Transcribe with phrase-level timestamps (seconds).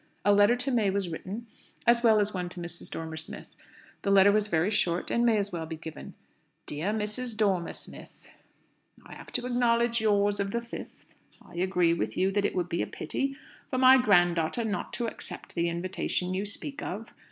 [0.25, 1.45] A letter to May was written,
[1.85, 2.89] as well as one to Mrs.
[2.89, 3.49] Dormer Smith.
[4.01, 6.15] This letter was very short, and may as well be given.
[6.65, 7.37] "DEAR MRS.
[7.37, 8.27] DORMER SMITH,
[9.05, 11.05] "I have to acknowledge yours of the 5th.
[11.45, 13.35] I agree with you that it would be a pity
[13.69, 17.13] for my grand daughter not to accept the invitation you speak of.